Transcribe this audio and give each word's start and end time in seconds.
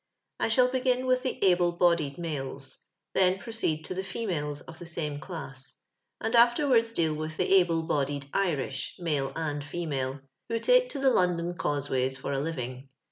I 0.39 0.47
shall 0.47 0.67
begin 0.67 1.05
with 1.05 1.21
the 1.21 1.37
Able 1.45 1.73
bodied 1.73 2.17
Males; 2.17 2.85
then 3.13 3.37
proceed 3.37 3.85
to 3.85 3.93
the 3.93 4.01
Females 4.01 4.61
of 4.61 4.79
the 4.79 4.85
same 4.87 5.19
class; 5.19 5.79
and 6.19 6.35
afterwards 6.35 6.91
deal 6.91 7.13
'nith 7.13 7.37
the 7.37 7.53
Able 7.59 7.83
bodied 7.83 8.25
Irish 8.33 8.95
(male 8.97 9.31
and 9.35 9.63
female), 9.63 10.21
who 10.49 10.57
take 10.57 10.89
to 10.89 10.99
the 10.99 11.11
London 11.11 11.53
causeways 11.55 12.17
for 12.17 12.33
a 12.33 12.39
living. 12.39 12.89